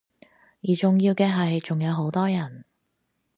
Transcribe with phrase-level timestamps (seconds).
[0.63, 2.65] 而重要嘅係，仲有好多人